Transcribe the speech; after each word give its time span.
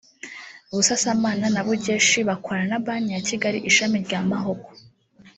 Busasamana 0.75 1.45
na 1.53 1.61
Bugeshi 1.67 2.19
bakorana 2.29 2.69
na 2.77 2.81
Banki 2.85 3.11
ya 3.15 3.21
Kigali 3.27 3.59
ishami 3.69 3.97
rya 4.05 4.19
Mahoko 4.29 4.69